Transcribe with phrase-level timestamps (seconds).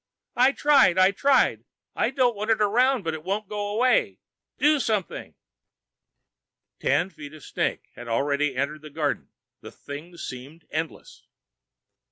[0.35, 0.97] "I tried!
[0.97, 1.63] I tried!
[1.95, 4.17] I don't want it around, but it won't go away!
[4.57, 5.35] Do something!"
[6.79, 9.29] Ten feet of snake had already entered the garden.
[9.59, 11.27] The thing seemed endless.